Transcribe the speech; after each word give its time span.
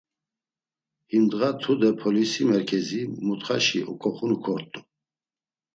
Him 1.09 1.23
ndğa 1.27 1.49
tude 1.61 1.89
polisi 2.01 2.41
merkezi 2.51 3.01
mutxaşi 3.25 3.79
oǩoxunu 3.91 4.37
kort̆u. 4.43 4.79